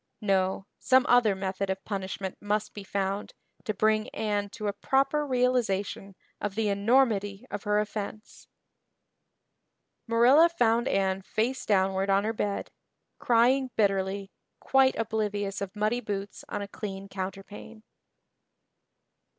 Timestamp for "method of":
1.35-1.83